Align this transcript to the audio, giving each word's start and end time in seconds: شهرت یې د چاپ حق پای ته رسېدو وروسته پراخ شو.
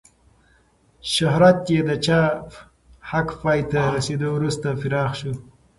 شهرت 1.13 1.59
یې 1.73 1.79
د 1.87 1.91
چاپ 2.05 2.45
حق 3.09 3.29
پای 3.41 3.59
ته 3.71 3.79
رسېدو 3.95 4.27
وروسته 4.37 4.67
پراخ 4.81 5.11
شو. 5.19 5.31